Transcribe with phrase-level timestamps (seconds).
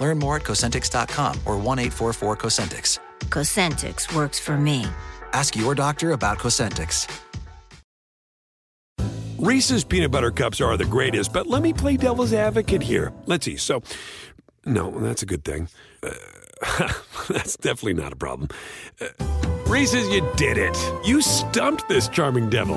[0.00, 2.98] Learn more at Cosentyx.com or 1 844 Cosentyx.
[3.28, 4.86] Cosentyx works for me.
[5.32, 7.06] Ask your doctor about Cosentyx.
[9.38, 13.10] Reese's peanut butter cups are the greatest, but let me play devil's advocate here.
[13.24, 13.56] Let's see.
[13.56, 13.82] So,
[14.66, 15.68] no, that's a good thing.
[16.02, 16.12] Uh,
[17.28, 18.50] that's definitely not a problem.
[19.00, 19.06] Uh,
[19.66, 20.76] Reese's, you did it.
[21.06, 22.76] You stumped this charming devil.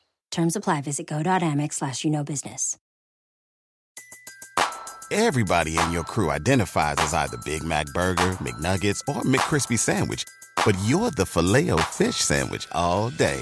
[0.31, 0.81] Terms apply.
[0.81, 2.77] Visit go.amex slash you know business.
[5.13, 10.23] Everybody in your crew identifies as either Big Mac Burger, McNuggets, or McCrispy Sandwich.
[10.65, 13.41] But you're the filet fish Sandwich all day.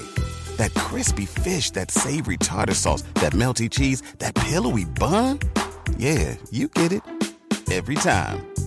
[0.56, 5.38] That crispy fish, that savory tartar sauce, that melty cheese, that pillowy bun.
[5.96, 7.02] Yeah, you get it.
[7.70, 8.49] Every time.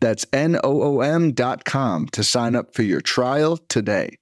[0.00, 4.16] That's N O O M dot com to sign up for your trial today.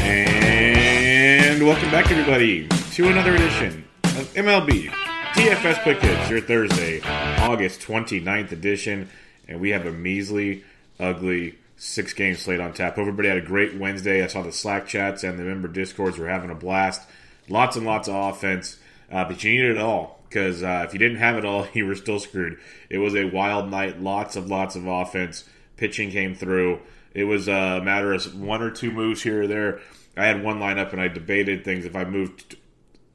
[0.00, 5.07] And welcome back, everybody, to another edition of MLB
[5.38, 7.00] DFS Quick Hits, your Thursday,
[7.38, 9.08] August 29th edition.
[9.46, 10.64] And we have a measly,
[10.98, 12.98] ugly six game slate on tap.
[12.98, 14.24] Everybody had a great Wednesday.
[14.24, 17.08] I saw the Slack chats and the member discords were having a blast.
[17.48, 18.78] Lots and lots of offense,
[19.12, 21.86] uh, but you needed it all because uh, if you didn't have it all, you
[21.86, 22.58] were still screwed.
[22.90, 24.02] It was a wild night.
[24.02, 25.44] Lots of lots of offense.
[25.76, 26.80] Pitching came through.
[27.14, 29.78] It was a matter of one or two moves here or there.
[30.16, 31.84] I had one lineup and I debated things.
[31.84, 32.56] If I moved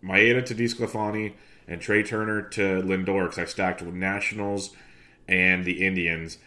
[0.01, 1.33] Maeda to DeSclafani
[1.68, 4.72] and Trea Turner to Lindor because I stacked with Nationals
[5.28, 6.38] and the Indians,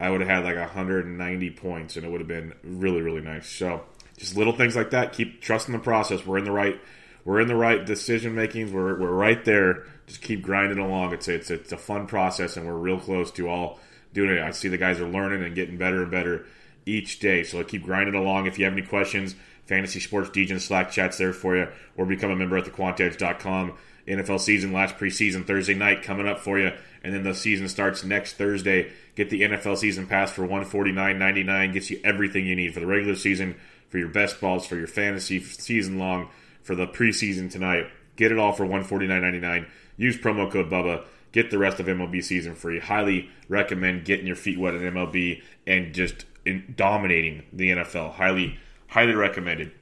[0.00, 3.48] I would have had like 190 points and it would have been really really nice.
[3.48, 3.84] So
[4.22, 5.12] just little things like that.
[5.12, 6.24] Keep trusting the process.
[6.24, 6.80] We're in the right.
[7.24, 8.72] We're in the right decision makings.
[8.72, 9.86] We're, we're right there.
[10.06, 11.12] Just keep grinding along.
[11.12, 13.80] It's it's it's a fun process, and we're real close to all
[14.12, 14.42] doing it.
[14.42, 16.46] I see the guys are learning and getting better and better
[16.84, 17.44] each day.
[17.44, 18.46] So keep grinding along.
[18.46, 19.34] If you have any questions,
[19.66, 23.74] Fantasy Sports Degen Slack chat's there for you, or become a member at thequantedge.com.
[24.06, 26.72] NFL season last preseason Thursday night coming up for you,
[27.04, 28.92] and then the season starts next Thursday.
[29.14, 31.72] Get the NFL season pass for one forty nine ninety nine.
[31.72, 33.56] Gets you everything you need for the regular season,
[33.88, 36.28] for your best balls, for your fantasy season long,
[36.62, 37.86] for the preseason tonight.
[38.16, 39.66] Get it all for one forty nine ninety nine.
[39.96, 41.04] Use promo code Bubba.
[41.32, 42.78] Get the rest of MLB season free.
[42.78, 48.14] Highly recommend getting your feet wet in MLB and just in dominating the NFL.
[48.14, 48.58] Highly,
[48.88, 49.72] highly recommended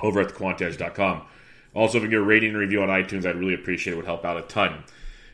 [0.00, 1.22] over at thequantedge.com.
[1.74, 3.94] Also, if you get a rating and review on iTunes, I'd really appreciate it.
[3.94, 4.84] It would help out a ton.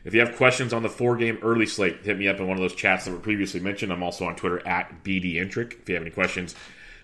[0.03, 2.57] If you have questions on the four game early slate, hit me up in one
[2.57, 3.91] of those chats that were previously mentioned.
[3.91, 5.81] I'm also on Twitter at BDintric.
[5.81, 6.55] If you have any questions,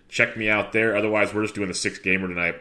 [0.08, 0.96] check me out there.
[0.96, 2.56] Otherwise, we're just doing the six gamer tonight.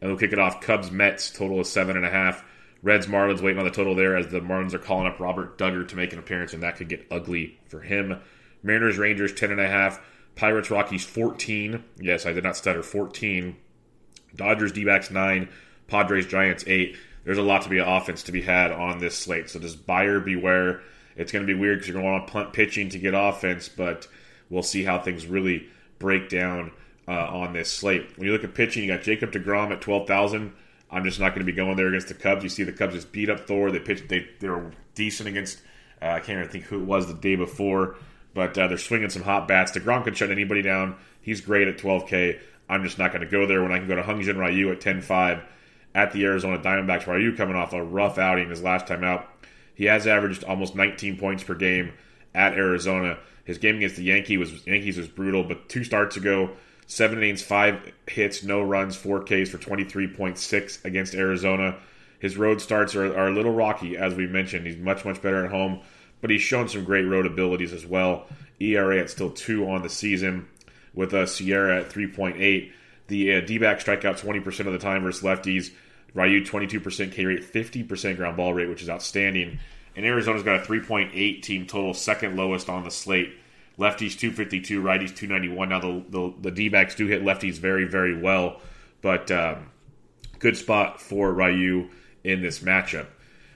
[0.00, 0.60] And we'll kick it off.
[0.60, 2.44] Cubs Mets, total of seven and a half.
[2.82, 5.88] Reds Marlins waiting on the total there as the Marlins are calling up Robert Dugger
[5.88, 8.20] to make an appearance, and that could get ugly for him.
[8.62, 10.00] Mariners Rangers, ten and a half.
[10.34, 11.82] Pirates Rockies, 14.
[11.98, 12.82] Yes, I did not stutter.
[12.82, 13.56] 14.
[14.34, 15.48] Dodgers D backs, 9.
[15.88, 16.96] Padres Giants, 8
[17.26, 19.50] there's a lot to be offense to be had on this slate.
[19.50, 20.80] So just buyer beware.
[21.16, 23.14] It's going to be weird because you're going to want to punt pitching to get
[23.14, 24.06] offense, but
[24.48, 25.66] we'll see how things really
[25.98, 26.70] break down
[27.08, 28.16] uh, on this slate.
[28.16, 30.52] When you look at pitching, you got Jacob DeGrom at 12,000.
[30.88, 32.44] I'm just not going to be going there against the Cubs.
[32.44, 33.72] You see the Cubs just beat up Thor.
[33.72, 34.08] They pitched.
[34.08, 35.58] They they were decent against.
[36.00, 37.96] Uh, I can't even think who it was the day before,
[38.34, 39.72] but uh, they're swinging some hot bats.
[39.72, 40.94] Degrom can shut anybody down.
[41.20, 42.38] He's great at 12K.
[42.68, 44.80] I'm just not going to go there when I can go to Hyun-Jin Ryu at
[44.80, 45.42] 10.5
[45.96, 47.06] at the Arizona Diamondbacks.
[47.06, 49.26] Ryu coming off a rough outing his last time out.
[49.74, 51.94] He has averaged almost 19 points per game
[52.34, 53.18] at Arizona.
[53.44, 56.50] His game against the Yankee was Yankees was brutal, but two starts ago,
[56.86, 61.78] seven innings, five hits, no runs, four Ks for 23.6 against Arizona.
[62.18, 64.66] His road starts are, are a little rocky, as we mentioned.
[64.66, 65.80] He's much, much better at home,
[66.20, 68.26] but he's shown some great road abilities as well.
[68.60, 70.46] ERA at still two on the season,
[70.94, 72.70] with a SIERA at 3.8.
[73.08, 75.70] The uh, D-back strike out 20% of the time versus lefties.
[76.14, 79.58] Ryu 22% K rate, 50% ground ball rate, which is outstanding.
[79.94, 83.34] And Arizona's got a 3.8 team total, second lowest on the slate.
[83.78, 85.68] Lefties 252, righties 291.
[85.68, 88.60] Now the the, the D backs do hit lefties very very well,
[89.02, 89.70] but um,
[90.38, 91.90] good spot for Ryu
[92.24, 93.06] in this matchup.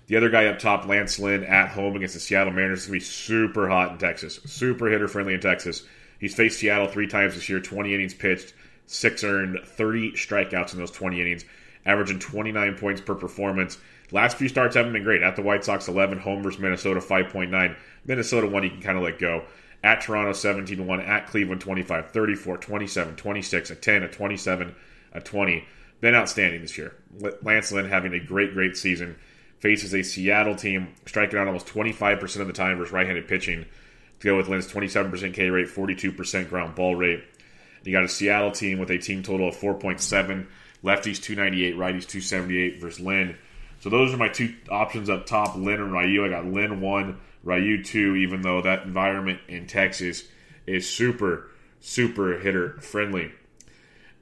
[0.08, 3.00] The other guy up top, Lance Lynn, at home against the Seattle Mariners, is going
[3.00, 4.41] to be super hot in Texas.
[4.44, 5.85] Super hitter friendly in Texas.
[6.19, 8.52] He's faced Seattle three times this year, 20 innings pitched,
[8.87, 11.44] six earned, 30 strikeouts in those 20 innings
[11.91, 13.79] averaging 29 points per performance.
[14.13, 15.23] Last few starts haven't been great.
[15.23, 16.19] At the White Sox, 11.
[16.19, 17.77] Home versus Minnesota, 5.9.
[18.05, 19.45] Minnesota 1, you can kind of let go.
[19.83, 21.01] At Toronto, 17 1.
[21.01, 24.75] At Cleveland, 25, 34, 27, 26, a 10, a 27,
[25.13, 25.65] a 20.
[26.01, 26.95] Been outstanding this year.
[27.43, 29.17] Lance Lynn having a great, great season.
[29.59, 33.67] Faces a Seattle team striking out almost 25% of the time versus right handed pitching.
[34.21, 37.23] To go with Lynn's 27% K rate, 42% ground ball rate.
[37.85, 40.47] You got a Seattle team with a team total of 4.7
[40.85, 43.37] Lefties 298, righties 278 versus Lynn.
[43.81, 46.25] So those are my two options up top, Lynn and Ryu.
[46.25, 50.25] I got Lynn 1, Ryu 2, even though that environment in Texas
[50.67, 51.50] is super,
[51.81, 53.32] super hitter friendly.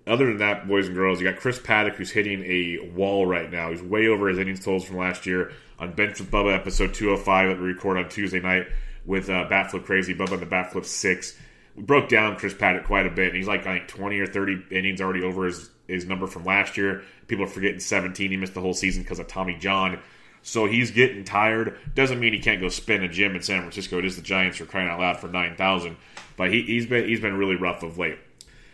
[0.06, 3.50] Other than that, boys and girls, you got Chris Paddack who's hitting a wall right
[3.50, 3.70] now.
[3.70, 7.49] He's way over his innings totals from last year on Bench with Bubba episode 205
[7.49, 8.69] that we record on Tuesday night
[9.04, 10.14] with uh, Batflip Crazy.
[10.14, 11.38] Bubba and the Batflip 6.
[11.76, 14.26] We broke down Chris Paddack quite a bit, and he's like, I think 20 or
[14.26, 17.02] 30 innings already over his his number from last year.
[17.26, 18.31] People are forgetting 17.
[18.31, 19.99] He missed the whole season because of Tommy John.
[20.43, 21.76] So he's getting tired.
[21.94, 23.99] Doesn't mean he can't go spin a gym in San Francisco.
[23.99, 25.96] It is the Giants are crying out loud for 9,000.
[26.37, 28.19] But he, he's been he's been really rough of late.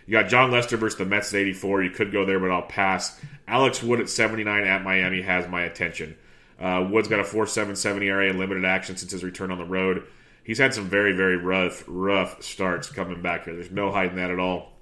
[0.07, 1.83] You got Jon Lester versus the Mets at 84.
[1.83, 3.19] You could go there, but I'll pass.
[3.49, 6.17] Alex Wood at 79 at Miami has my attention.
[6.61, 10.05] Uh, Wood's got a 4.77 ERA and limited action since his return on the road.
[10.45, 13.55] He's had some very, very rough, rough starts coming back here.
[13.55, 14.74] There's no hiding that at all.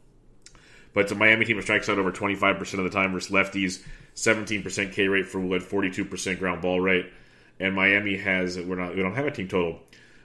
[0.95, 3.83] But a Miami team strikes out over 25% of the time versus lefties,
[4.15, 7.07] 17% K rate for Wood, 42% ground ball rate.
[7.59, 9.81] And Miami has, we're not, we don't have a team total,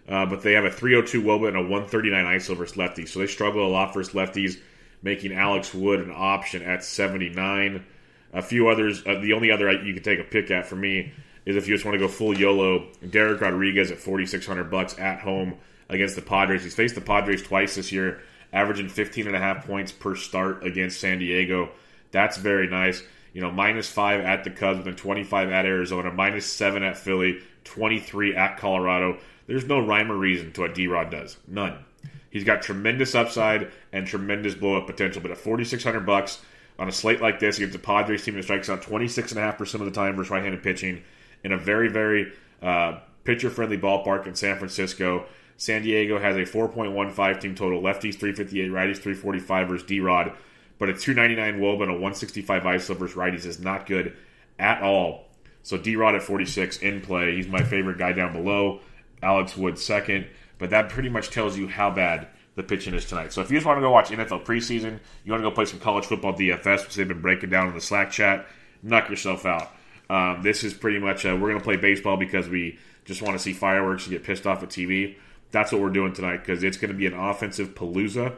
[0.09, 3.09] uh, but they have a 302 Woba and a 139 ISO versus lefties.
[3.09, 4.59] So they struggle a lot versus lefties,
[5.01, 7.85] making Alex Wood an option at 79.
[8.33, 11.13] A few others, uh, the only other you can take a pick at for me
[11.45, 15.21] is if you just want to go full YOLO, Dereck Rodriguez at 4600 bucks at
[15.21, 15.55] home
[15.87, 16.63] against the Padres.
[16.63, 18.21] He's faced the Padres twice this year
[18.53, 21.69] averaging 15 and a half points per start against San Diego.
[22.11, 23.03] That's very nice.
[23.33, 27.39] You know, minus five at the Cubs, then 25 at Arizona, minus seven at Philly,
[27.65, 29.19] 23 at Colorado.
[29.45, 31.37] There's no rhyme or reason to what D Rod does.
[31.47, 31.85] None.
[32.29, 35.21] He's got tremendous upside and tremendous blow up potential.
[35.21, 36.41] But at 4,600 bucks
[36.79, 39.91] on a slate like this against a Padres team that strikes out 26.5% of the
[39.91, 41.03] time versus right handed pitching
[41.43, 45.25] in a very, very uh, pitcher friendly ballpark in San Francisco,
[45.57, 47.81] San Diego has a 4.15 team total.
[47.81, 50.33] Lefties 358, righties 345 versus D Rod.
[50.77, 54.15] But a 299 Woba and a 165 ISO versus righties is not good
[54.59, 55.25] at all.
[55.63, 57.35] So D Rod at 46 in play.
[57.35, 58.81] He's my favorite guy down below.
[59.23, 60.27] Alex Wood second.
[60.59, 63.33] But that pretty much tells you how bad the pitching is tonight.
[63.33, 65.65] So if you just want to go watch NFL preseason, you want to go play
[65.65, 68.47] some college football DFS, which they've been breaking down in the Slack chat,
[68.81, 69.71] knock yourself out.
[70.09, 73.35] Um, this is pretty much, uh, we're going to play baseball because we just want
[73.35, 75.15] to see fireworks and get pissed off at TV
[75.51, 78.35] that's what we're doing tonight because it's going to be an offensive palooza,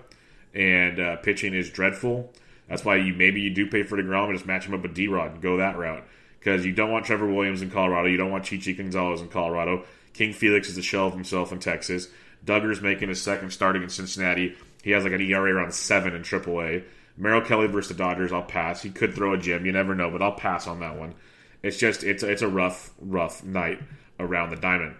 [0.53, 2.31] and uh, pitching is dreadful.
[2.67, 4.93] That's why you maybe you do pay for Degrom and just match him up with
[4.93, 6.03] D Rod and go that route.
[6.39, 8.07] because you don't want Trevor Williams in Colorado.
[8.07, 9.85] You don't want Chichi Gonzalez in Colorado.
[10.13, 12.07] King Felix is a shell of himself in Texas.
[12.45, 14.55] Dugger's making his second starting in Cincinnati.
[14.83, 16.83] He has like an ERA around seven in AAA.
[17.17, 18.81] Merrill Kelly versus the Dodgers, I'll pass.
[18.81, 21.15] He could throw a gym, you never know, but I'll pass on that one.
[21.61, 23.81] It's just it's it's a rough rough night
[24.19, 24.95] around the diamond.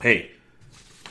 [0.00, 0.30] Hey,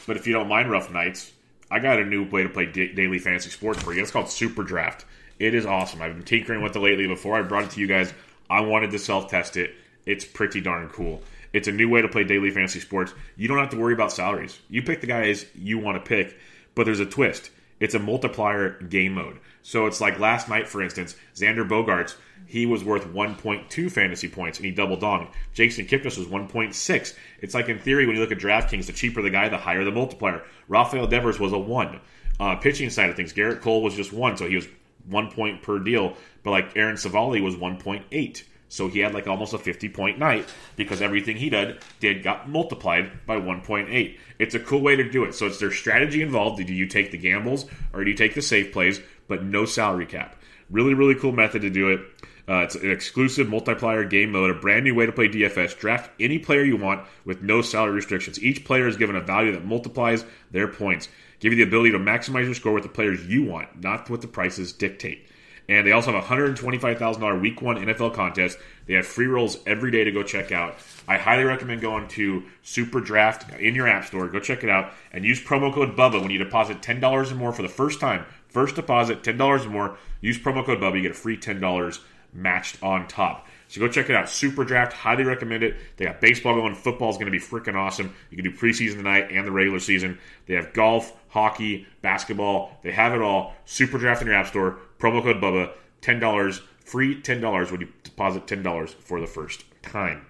[0.05, 1.31] but if you don't mind rough nights,
[1.69, 4.01] I got a new way to play daily fantasy sports for you.
[4.01, 5.05] It's called Super Draft.
[5.39, 6.01] It is awesome.
[6.01, 7.07] I've been tinkering with it lately.
[7.07, 8.13] Before I brought it to you guys,
[8.49, 9.73] I wanted to self test it.
[10.05, 11.21] It's pretty darn cool.
[11.53, 13.13] It's a new way to play daily fantasy sports.
[13.35, 14.59] You don't have to worry about salaries.
[14.69, 16.37] You pick the guys you want to pick,
[16.75, 17.49] but there's a twist.
[17.79, 19.39] It's a multiplier game mode.
[19.63, 22.15] So it's like last night, for instance, Xander Bogaerts,
[22.45, 25.29] he was worth 1.2 fantasy points and he double donged.
[25.53, 27.15] Jason Kipnis was 1.6.
[27.39, 29.83] It's like in theory, when you look at DraftKings, the cheaper the guy, the higher
[29.83, 30.43] the multiplier.
[30.67, 31.99] Rafael Devers was a 1.
[32.39, 34.67] Uh, pitching side of things, Gerrit Cole was just 1, so he was
[35.07, 36.15] 1 point per deal.
[36.43, 38.43] But like Aaron Civale was 1.8.
[38.71, 42.47] So he had like almost a 50 point night because everything he did did got
[42.47, 44.17] multiplied by 1.8.
[44.39, 45.35] It's a cool way to do it.
[45.35, 46.65] So it's their strategy involved.
[46.65, 50.05] Do you take the gambles or do you take the safe plays, but no salary
[50.05, 50.35] cap?
[50.69, 52.01] Really, really cool method to do it.
[52.47, 55.77] Uh, it's an exclusive multiplier game mode, a brand new way to play DFS.
[55.77, 58.41] Draft any player you want with no salary restrictions.
[58.41, 61.07] Each player is given a value that multiplies their points.
[61.39, 64.21] Give you the ability to maximize your score with the players you want, not what
[64.21, 65.27] the prices dictate.
[65.69, 68.57] And they also have a $125,000 week one NFL contest.
[68.87, 70.75] They have free rolls every day to go check out.
[71.07, 74.27] I highly recommend going to Super Draft in your app store.
[74.27, 77.53] Go check it out and use promo code BUBBA when you deposit $10 or more
[77.53, 78.25] for the first time.
[78.51, 79.97] First deposit, $10 or more.
[80.19, 80.97] Use promo code BUBBA.
[80.97, 81.99] You get a free $10
[82.33, 83.47] matched on top.
[83.69, 84.29] So go check it out.
[84.29, 85.77] Super Draft, highly recommend it.
[85.95, 86.75] They got baseball going.
[86.75, 88.13] Football is going to be freaking awesome.
[88.29, 90.19] You can do preseason tonight and the regular season.
[90.45, 92.77] They have golf, hockey, basketball.
[92.83, 93.53] They have it all.
[93.63, 94.79] Super Draft in your app store.
[94.99, 100.25] Promo code Bubba, $10, free $10 when you deposit $10 for the first time.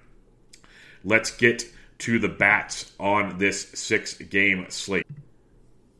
[1.04, 1.66] Let's get
[2.00, 5.08] to the bats on this six game slate.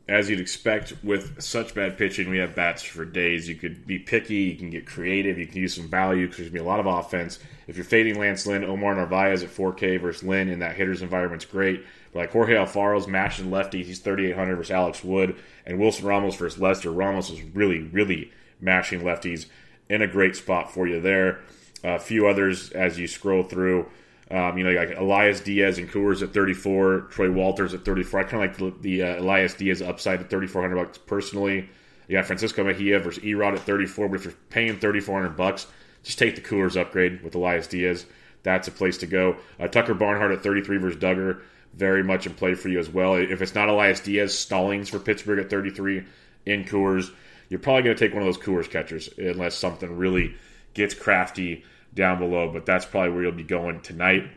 [0.08, 3.48] As you'd expect with such bad pitching, we have bats for days.
[3.48, 6.50] You could be picky, you can get creative, you can use some value because there's
[6.50, 7.38] going to be a lot of offense.
[7.68, 11.44] If you're fading Lance Lynn, Omar Narvaez at 4K versus Lynn in that hitter's environment's
[11.44, 11.84] great.
[12.12, 16.60] But like Jorge Alfaro's mashing lefties, he's 3,800 versus Alex Wood, and Wilson Ramos versus
[16.60, 16.90] Lester.
[16.90, 19.46] Ramos is really, really mashing lefties
[19.88, 21.40] in a great spot for you there.
[21.84, 23.86] A few others as you scroll through.
[24.32, 28.20] Um, you know, like Elias Diaz and Coors at 34, Tony Wolters at 34.
[28.20, 31.68] I kind of like the, the uh, Elias Diaz upside at 3,400 bucks personally.
[32.08, 35.66] You got Francisco Mejia versus Erod at 34, but if you're paying 3,400 bucks,
[36.02, 38.06] just take the Coors upgrade with Elias Diaz.
[38.42, 39.36] That's a place to go.
[39.60, 41.42] Uh, Tucker Barnhart at 33 versus Dugger,
[41.74, 43.14] very much in play for you as well.
[43.14, 46.04] If it's not Elias Diaz, Stallings for Pittsburgh at 33
[46.46, 47.12] in Coors
[47.52, 50.34] you're probably going to take one of those Coors catchers unless something really
[50.72, 51.62] gets crafty
[51.94, 52.50] down below.
[52.52, 54.30] But that's probably where you'll be going tonight.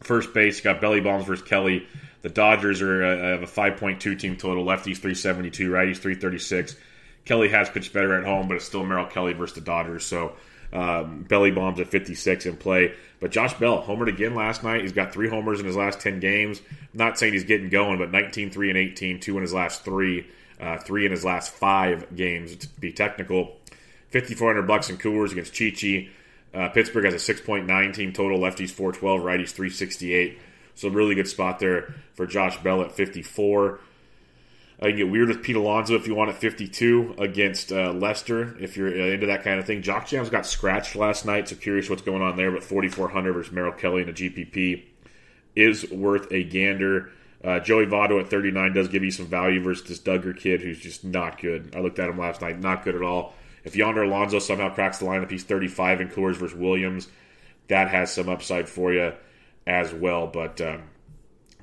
[0.00, 1.86] First base, got Belly Bombs versus Kelly.
[2.22, 4.64] The Dodgers are uh, have a 5.2 team total.
[4.64, 6.76] Lefties 372, righties 336.
[7.24, 10.04] Kelly has pitched better at home, but it's still Merrill Kelly versus the Dodgers.
[10.06, 10.34] So
[10.72, 12.94] um, Belly Bombs at 56 in play.
[13.20, 14.82] But Josh Bell homered again last night.
[14.82, 16.62] He's got three homers in his last 10 games.
[16.70, 19.84] I'm not saying he's getting going, but 19, 3, and 18, two in his last
[19.84, 20.26] three
[20.60, 23.56] uh, three in his last five games to be technical.
[24.10, 26.10] 5400 bucks in Coors against Chichi.
[26.52, 28.38] Uh, Pittsburgh has a 6.9 team total.
[28.38, 30.38] Lefties 412, righties 368.
[30.74, 33.80] So really good spot there for Josh Bell at 54.
[34.82, 37.92] Uh, you can get weird with Pete Alonso if you want at 52 against uh,
[37.92, 39.82] Lester if you're uh, into that kind of thing.
[39.82, 42.50] Jock Jams got scratched last night, so curious what's going on there.
[42.50, 44.84] But 4,400 versus Merrill Kelly in a GPP
[45.54, 47.10] is worth a gander.
[47.44, 50.78] Uh, Joey Votto at 39 does give you some value versus this Dugger kid who's
[50.78, 51.74] just not good.
[51.74, 53.34] I looked at him last night, not good at all.
[53.64, 57.08] If Yonder Alonso somehow cracks the lineup, he's 35 in Coors versus Williams.
[57.68, 59.12] That has some upside for you
[59.66, 60.82] as well, but um,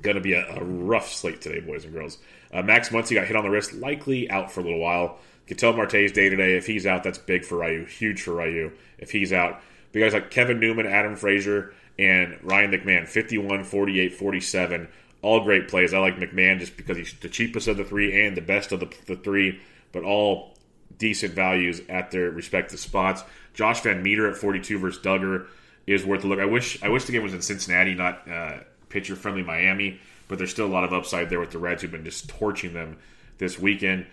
[0.02, 2.18] going to be a, a, rough slate today, boys and girls.
[2.52, 5.18] Uh, Max Muncy got hit on the wrist, likely out for a little while.
[5.46, 6.56] Ketel Marte's day today.
[6.56, 8.72] If he's out, that's big for Ryu, huge for Ryu.
[8.98, 9.60] If he's out,
[9.92, 14.88] but guys like Kevin Newman, Adam Frazier, and Ryan McMahon, 51, 48, 47
[15.22, 15.92] all great plays.
[15.92, 18.80] I like McMahon just because he's the cheapest of the three and the best of
[18.80, 19.60] the, the three,
[19.92, 20.54] but all
[20.98, 23.22] decent values at their respective spots.
[23.54, 25.46] Josh Van Meter at 42 versus Dugger
[25.86, 26.38] is worth a look.
[26.38, 30.38] I wish I wish the game was in Cincinnati, not uh, pitcher friendly Miami, but
[30.38, 32.98] there's still a lot of upside there with the Reds who've been just torching them
[33.38, 34.06] this weekend.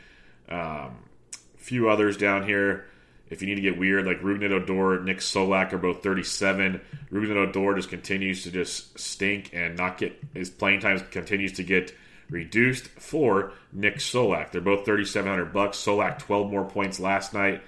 [0.48, 0.98] Um,
[1.58, 2.86] few others down here.
[3.28, 6.80] If you need to get weird, like Rougned Odor, Nick Solak are both 37.
[7.12, 11.64] Rougned Odor just continues to just stink and not get his playing time continues to
[11.64, 11.92] get
[12.30, 14.52] reduced for Nick Solak.
[14.52, 15.78] They're both 3,700 bucks.
[15.78, 17.62] Solak 12 more points last night.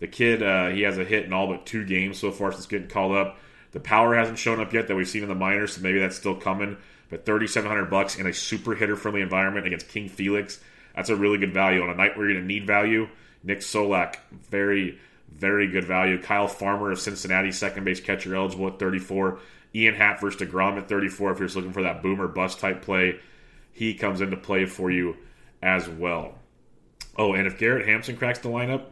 [0.00, 2.66] The kid, uh, he has a hit in all but two games so far since
[2.66, 3.38] getting called up.
[3.72, 6.16] The power hasn't shown up yet that we've seen in the minors, so maybe that's
[6.16, 6.76] still coming.
[7.10, 10.60] But 3,700 bucks in a super hitter friendly environment against King Felix,
[10.94, 13.08] that's a really good value on a night where you're going to need value.
[13.42, 14.16] Nick Solak,
[14.48, 14.98] very
[15.34, 16.20] very good value.
[16.20, 19.38] Kyle Farmer of Cincinnati, second base catcher eligible at 34.
[19.74, 21.32] Ian Happ versus DeGrom at 34.
[21.32, 23.18] If you're just looking for that boomer bust type play,
[23.74, 25.16] he comes into play for you
[25.62, 26.38] as well.
[27.16, 28.84] Oh, and if Garrett Hampson cracks the lineup,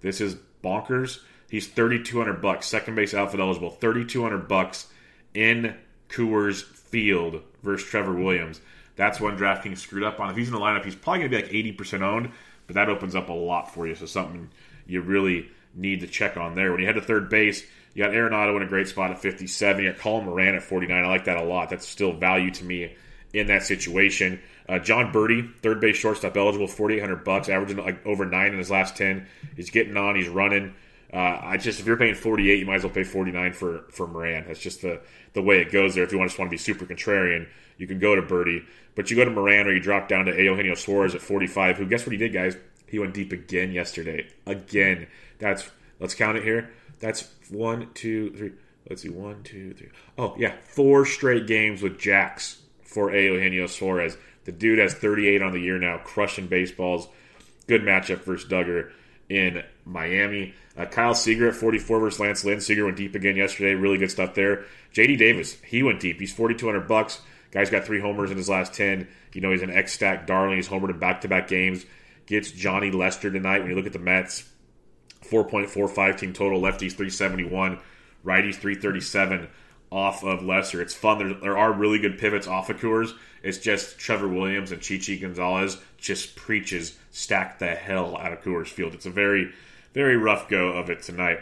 [0.00, 1.18] this is bonkers.
[1.50, 4.86] He's 3200 bucks, second base outfit eligible, 3200 bucks
[5.34, 5.74] in
[6.08, 8.60] Coors Field versus Trevor Williams.
[8.96, 10.30] That's one DraftKings screwed up on.
[10.30, 12.32] If he's in the lineup, he's probably going to be like 80% owned,
[12.66, 13.94] but that opens up a lot for you.
[13.94, 14.50] So something
[14.86, 16.70] you really need to check on there.
[16.70, 19.84] When you head to third base, you got Arenado in a great spot at 57.
[19.84, 21.04] You got Colin Moran at 49.
[21.04, 21.70] I like that a lot.
[21.70, 22.96] That's still value to me
[23.32, 24.40] in that situation.
[24.68, 28.70] Uh, Jon Berti, third base shortstop eligible, 4,800 bucks, averaging like over nine in his
[28.70, 29.26] last 10.
[29.56, 30.16] He's getting on.
[30.16, 30.74] He's running.
[31.12, 34.06] Uh, I just if you're paying 48, you might as well pay 49 for for
[34.06, 34.44] Moran.
[34.46, 35.00] That's just the
[35.32, 36.04] the way it goes there.
[36.04, 38.64] If you want to just want to be super contrarian, you can go to Berti,
[38.94, 41.78] but you go to Moran or you drop down to Eugenio Suarez at 45.
[41.78, 42.56] Who guess what he did, guys?
[42.86, 44.28] He went deep again yesterday.
[44.46, 45.06] Again.
[45.38, 45.70] That's
[46.00, 46.70] let's count it here.
[47.00, 48.52] That's one, two, three.
[48.88, 49.88] Let's see, one, two, three.
[50.18, 52.58] Oh yeah, four straight games with jacks
[52.88, 54.16] for Eugenio Suarez.
[54.44, 57.08] The dude has 38 on the year now, crushing baseballs.
[57.66, 58.90] Good matchup versus Dugger
[59.28, 60.54] in Miami.
[60.76, 62.60] Uh, Kyle Seager at 44 versus Lance Lynn.
[62.60, 63.74] Seager went deep again yesterday.
[63.74, 64.64] Really good stuff there.
[64.94, 66.18] JD Davis, he went deep.
[66.18, 67.20] He's 4,200 bucks.
[67.50, 69.06] Guy's got three homers in his last 10.
[69.34, 70.56] You know, he's an X stack darling.
[70.56, 71.84] He's homered in back to back games.
[72.26, 73.60] Gets Johnny Lester tonight.
[73.60, 74.44] When you look at the Mets,
[75.24, 76.60] 4.45 team total.
[76.60, 77.78] Lefties 371,
[78.24, 79.48] righties 337
[79.90, 80.80] off of Lester.
[80.80, 81.18] It's fun.
[81.18, 83.12] There, there are really good pivots off of Coors.
[83.42, 88.68] It's just Trevor Williams and Chichi Gonzalez just preaches stack the hell out of Coors
[88.68, 88.94] Field.
[88.94, 89.52] It's a very,
[89.94, 91.40] very rough go of it tonight.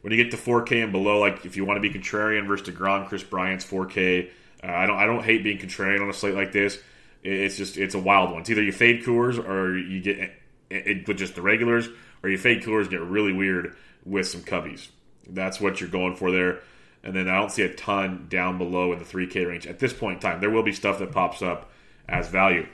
[0.00, 2.68] When you get to 4K and below, like if you want to be contrarian versus
[2.68, 4.30] Degrom, Kris Bryant's 4K.
[4.62, 6.78] Uh, I don't I don't hate being contrarian on a slate like this.
[7.22, 8.40] It's just it's a wild one.
[8.40, 10.32] It's either you fade Coors or you get it,
[10.70, 11.88] it, with just the regulars,
[12.22, 14.88] or you fade Coors get really weird with some Cubbies.
[15.28, 16.60] That's what you're going for there.
[17.06, 19.92] And then I don't see a ton down below in the 3K range at this
[19.92, 20.40] point in time.
[20.40, 21.70] There will be stuff that pops up
[22.08, 22.66] as value.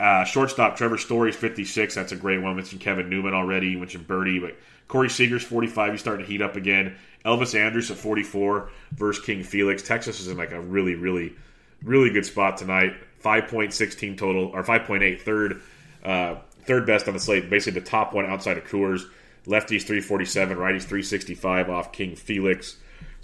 [0.00, 1.94] Uh, shortstop Trevor Story's 56.
[1.94, 2.56] That's a great one.
[2.56, 3.76] Mentioned Kevin Newman already.
[3.76, 4.56] Mentioned Berti, but
[4.88, 5.92] Corey Seager's 45.
[5.92, 6.96] He's starting to heat up again.
[7.26, 9.82] Elvis Andrus at 44 versus King Felix.
[9.82, 11.34] Texas is in like a really, really,
[11.82, 12.94] really good spot tonight.
[13.22, 15.60] 5.16 total or 5.8 third.
[16.02, 19.02] Uh, third best on the slate, basically the top one outside of Coors.
[19.46, 22.76] Lefties 347, righties 365 off King Felix.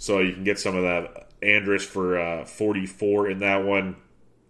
[0.03, 3.95] So you can get some of that Andrus for uh, 44 in that one.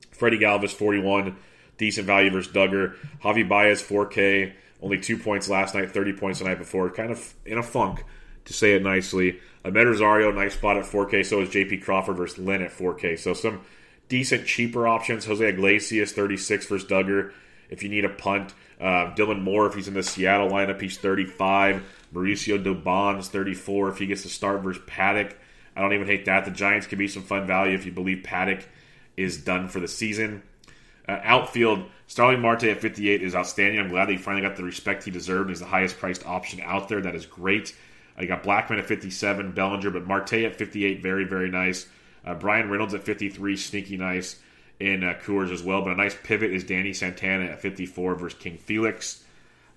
[0.10, 1.36] Freddie Galvis 41,
[1.78, 2.96] decent value versus Dugger.
[3.24, 6.90] Javi Baez 4K, only two points last night, 30 points the night before.
[6.90, 8.04] Kind of in a funk,
[8.46, 9.40] to say it nicely.
[9.64, 11.24] Amed Rosario, nice spot at 4K.
[11.24, 13.20] So is JP Crawford versus Lynn at 4K.
[13.20, 13.62] So some
[14.10, 15.26] decent cheaper options.
[15.26, 17.32] Jose Iglesias 36 versus Dugger.
[17.70, 20.98] If you need a punt, uh, Dylan Moore, if he's in the Seattle lineup, he's
[20.98, 21.84] 35.
[22.12, 25.36] Mauricio Dubon is 34 if he gets to start versus Paddack.
[25.76, 26.46] I don't even hate that.
[26.46, 28.64] The Giants could be some fun value if you believe Paddack
[29.18, 30.44] is done for the season.
[31.08, 33.80] Uh, outfield, Starling Marte at 58 is outstanding.
[33.80, 35.50] I'm glad that he finally got the respect he deserved.
[35.50, 37.02] He's the highest priced option out there.
[37.02, 37.76] That is great.
[38.18, 41.88] I uh, got Blackmon at 57, Bellinger, but Marte at 58, very, very nice.
[42.26, 44.40] Uh, Bryan Reynolds at 53, sneaky nice
[44.80, 45.82] in uh, Coors as well.
[45.82, 49.24] But a nice pivot is Danny Santana at 54 versus King Felix.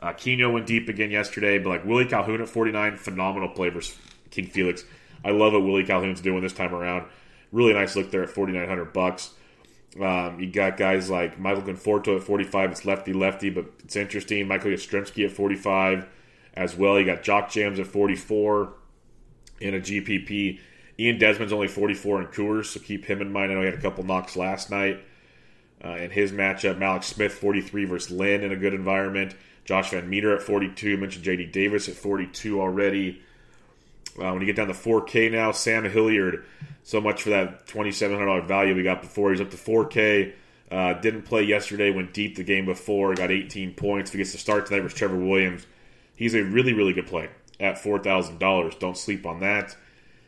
[0.01, 3.97] Uh, Kino went deep again yesterday, but like Willie Calhoun at 49, phenomenal play versus
[4.31, 4.85] King Felix.
[5.25, 7.07] I love what Willie Calhoun's doing this time around.
[7.53, 9.31] Really nice look there at 4,900 bucks.
[10.01, 12.73] Um, you got guys like Michael Conforto at 45.
[12.73, 14.47] It's lefty lefty, but it's interesting.
[14.47, 16.07] Michael Yastrzemski at 45
[16.55, 16.99] as well.
[16.99, 18.75] You got Jock Jams at 44
[19.61, 20.61] in a GPP.
[20.99, 23.53] Ian Desmond's only 44 in Coors, so keep him in mind.
[23.53, 25.01] I know he had a couple knocks last night
[25.85, 26.79] uh, in his matchup.
[26.79, 29.35] Mallex Smith, 43 versus Lynn in a good environment.
[29.65, 30.95] Josh Van Meter at 42.
[30.95, 33.23] I mentioned JD Davis at 42 already.
[34.19, 36.45] Uh, when you get down to 4K now, Sam Hilliard,
[36.83, 39.31] so much for that $2,700 value we got before.
[39.31, 40.33] He's up to 4K.
[40.71, 44.11] Uh, didn't play yesterday, went deep the game before, got 18 points.
[44.11, 45.67] If he gets to start tonight versus Trevor Williams,
[46.17, 47.29] he's a really, really good play
[47.61, 48.79] at $4,000.
[48.79, 49.77] Don't sleep on that.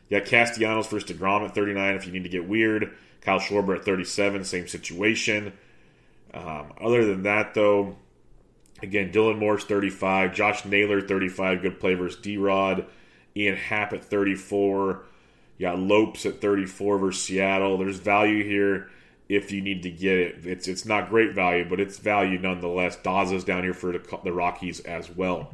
[0.07, 2.93] You got Castellanos versus DeGrom at 39 if you need to get weird.
[3.21, 5.53] Kyle Schwarber at 37, same situation.
[6.33, 7.97] Um, other than that, though,
[8.81, 12.85] again, Dylan Moore's 35, Josh Naylor 35, good play versus D Rod.
[13.35, 15.03] Ian Happ at 34.
[15.57, 17.77] You got Lopes at 34 versus Seattle.
[17.77, 18.89] There's value here
[19.27, 20.45] if you need to get it.
[20.45, 22.97] It's it's not great value, but it's value nonetheless.
[22.97, 25.53] Daza's down here for the, the Rockies as well.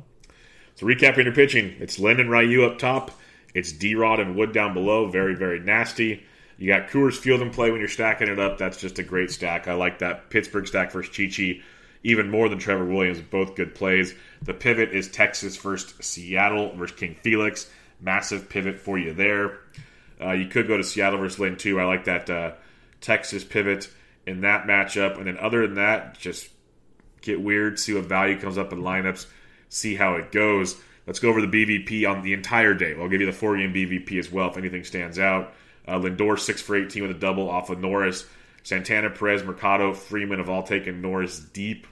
[0.76, 3.12] So recapping your pitching, it's Lynn and Ryu up top.
[3.54, 5.08] It's D Rod and Wood down below.
[5.08, 6.24] Very, very nasty.
[6.58, 8.58] You got Coors Field and play when you're stacking it up.
[8.58, 9.68] That's just a great stack.
[9.68, 11.62] I like that Pittsburgh stack versus Chichi
[12.06, 13.20] even more than Trevor Williams.
[13.20, 14.14] Both good plays.
[14.44, 17.70] The pivot is Texas first, Seattle versus King Felix.
[18.00, 19.60] Massive pivot for you there.
[20.22, 21.80] Uh, you could go to Seattle versus Lynn too.
[21.80, 22.52] I like that uh,
[23.02, 23.90] Texas pivot
[24.28, 25.18] in that matchup.
[25.18, 26.48] And then other than that, just
[27.22, 29.26] get weird, see what value comes up in lineups,
[29.70, 30.80] see how it goes.
[31.08, 32.94] Let's go over the BVP on the entire day.
[32.94, 35.56] I'll give you the four game BVP as well if anything stands out.
[35.88, 38.28] Uh, Lindor, 6 for 18 with a double off of Norris.
[38.62, 41.88] Santana, Perez, Mercado, Freeman have all taken Norris deep.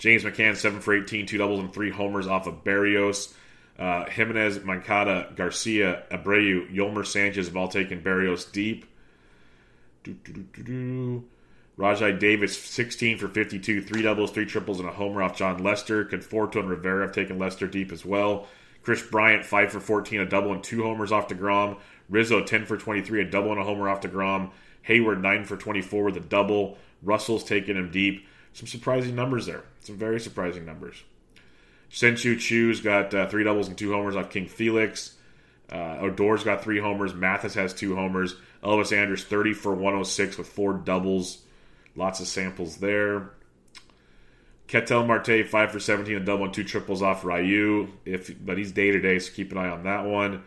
[0.00, 3.34] James McCann, 7 for 18, two doubles and three homers off of Barrios.
[3.78, 8.86] Uh, Jimenez, Moncada, Garcia, Abreu, Yolmer Sanchez have all taken Barrios deep.
[11.78, 16.06] Rajai Davis, 16 for 52, three doubles, three triples, and a homer off Jon Lester.
[16.06, 18.48] Conforto and Rivera have taken Lester deep as well.
[18.82, 21.78] Kris Bryant, 5 for 14, a double and two homers off DeGrom.
[22.08, 24.50] Rizzo, 10 for 23, a double and a homer off DeGrom.
[24.88, 26.78] Heyward, 9 for 24 with a double.
[27.02, 28.26] Russell's taken him deep.
[28.52, 29.64] Some surprising numbers there.
[29.80, 31.02] Some very surprising numbers.
[31.88, 35.14] Shin-Soo Choo's got uh, three doubles and two homers off King Felix.
[35.70, 37.14] Uh, Odor's got three homers.
[37.14, 38.34] Mathis has two homers.
[38.62, 41.38] Elvis Andrus 30 for 106 with four doubles.
[41.96, 43.30] Lots of samples there.
[44.68, 47.88] Ketel Marte 5 for 17, a double and two triples off Ryu.
[48.04, 50.44] If But he's day to day, so keep an eye on that one.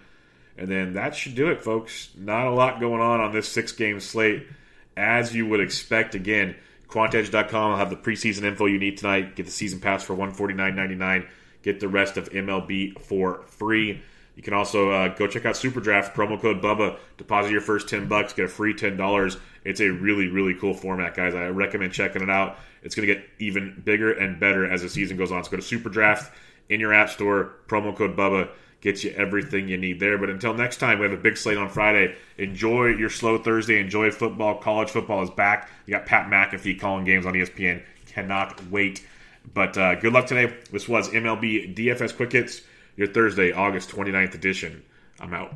[0.58, 2.10] And then that should do it, folks.
[2.16, 4.48] Not a lot going on on this six game slate,
[4.96, 6.16] as you would expect.
[6.16, 6.56] Again,
[6.88, 9.36] Quantedge.com I'll have the preseason info you need tonight.
[9.36, 11.28] Get the season pass for $149.99.
[11.64, 14.02] Get the rest of MLB for free.
[14.36, 16.98] You can also uh, go check out SuperDraft promo code Bubba.
[17.18, 19.38] Deposit your first ten bucks, get a free ten dollars.
[19.64, 21.36] It's a really really cool format, guys.
[21.36, 22.58] I recommend checking it out.
[22.82, 25.44] It's going to get even bigger and better as the season goes on.
[25.44, 26.32] So go to SuperDraft
[26.70, 27.54] in your app store.
[27.68, 28.50] Promo code Bubba
[28.84, 30.18] gets you everything you need there.
[30.18, 32.16] But until next time, we have a big slate on Friday.
[32.38, 33.80] Enjoy your slow Thursday.
[33.80, 34.58] Enjoy football.
[34.60, 35.70] College football is back.
[35.86, 37.82] You got Pat McAfee calling games on ESPN.
[38.08, 39.08] Cannot wait.
[39.54, 40.54] But uh, good luck today.
[40.72, 42.62] This was MLB DFS Quick Hits,
[42.98, 44.84] your Thursday, August 29th edition.
[45.20, 45.56] I'm out.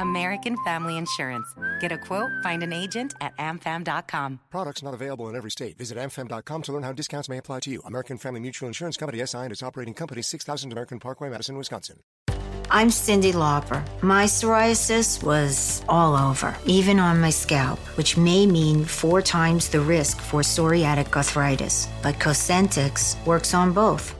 [0.00, 1.46] American Family Insurance.
[1.78, 4.40] Get a quote, find an agent at amfam.com.
[4.50, 5.78] Products not available in every state.
[5.78, 7.82] Visit amfam.com to learn how discounts may apply to you.
[7.84, 12.00] American Family Mutual Insurance Company SI and its operating company 6000 American Parkway, Madison, Wisconsin.
[12.72, 13.82] I'm Cyndi Lauper.
[14.00, 19.80] My psoriasis was all over, even on my scalp, which may mean four times the
[19.80, 21.88] risk for psoriatic arthritis.
[22.00, 24.19] But Cosentyx works on both.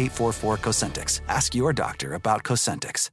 [0.00, 1.20] 844 Cosentyx.
[1.28, 3.10] Ask your doctor about Cosentyx.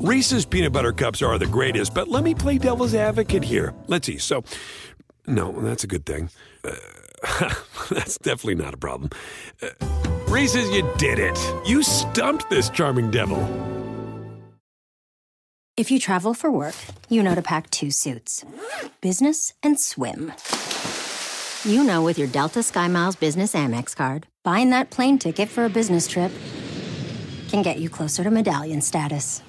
[0.00, 3.74] Reese's peanut butter cups are the greatest, but let me play devil's advocate here.
[3.86, 4.16] Let's see.
[4.16, 4.44] So,
[5.26, 6.30] no, that's a good thing.
[6.64, 6.70] Uh,
[7.90, 9.10] that's definitely not a problem.
[9.62, 9.68] Uh,
[10.26, 11.38] Reese's, you did it.
[11.66, 13.38] You stumped this charming devil.
[15.76, 16.76] If you travel for work,
[17.08, 18.44] you know to pack two suits
[19.00, 20.32] business and swim.
[21.64, 25.70] You know, with your Delta SkyMiles Business Amex card, buying that plane ticket for a
[25.70, 26.32] business trip
[27.48, 29.42] can get you closer to medallion status.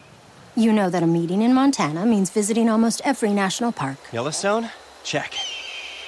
[0.56, 3.98] You know that a meeting in Montana means visiting almost every national park.
[4.12, 4.70] Yellowstone?
[5.04, 5.34] Check.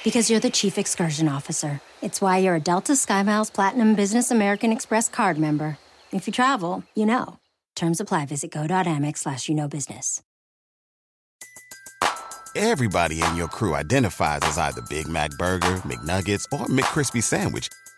[0.04, 1.80] Because you're the chief excursion officer.
[2.02, 5.78] It's why you're a Delta SkyMiles Platinum Business American Express card member.
[6.12, 7.38] If you travel, you know.
[7.74, 8.26] Terms apply.
[8.26, 10.22] Visit go.amex slash you know business.
[12.56, 17.68] Everybody in your crew identifies as either Big Mac Burger, McNuggets, or McCrispy Sandwich.